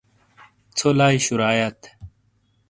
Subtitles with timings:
[0.77, 1.79] ژھو لائی شُرایات۔